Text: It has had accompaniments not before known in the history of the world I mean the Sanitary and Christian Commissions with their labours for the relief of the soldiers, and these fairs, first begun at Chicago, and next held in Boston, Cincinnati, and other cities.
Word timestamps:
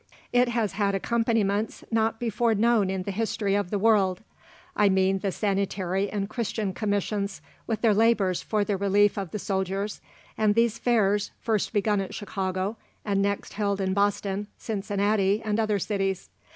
It 0.33 0.47
has 0.49 0.71
had 0.71 0.95
accompaniments 0.95 1.83
not 1.91 2.19
before 2.19 2.55
known 2.55 2.89
in 2.89 3.03
the 3.03 3.11
history 3.11 3.53
of 3.53 3.69
the 3.69 3.77
world 3.77 4.21
I 4.75 4.89
mean 4.89 5.19
the 5.19 5.31
Sanitary 5.31 6.09
and 6.09 6.27
Christian 6.27 6.73
Commissions 6.73 7.39
with 7.67 7.81
their 7.81 7.93
labours 7.93 8.41
for 8.41 8.63
the 8.63 8.77
relief 8.77 9.15
of 9.15 9.29
the 9.29 9.37
soldiers, 9.37 10.01
and 10.39 10.55
these 10.55 10.79
fairs, 10.79 11.29
first 11.39 11.71
begun 11.71 12.01
at 12.01 12.15
Chicago, 12.15 12.77
and 13.05 13.21
next 13.21 13.53
held 13.53 13.79
in 13.79 13.93
Boston, 13.93 14.47
Cincinnati, 14.57 15.39
and 15.43 15.59
other 15.59 15.77
cities. 15.77 16.31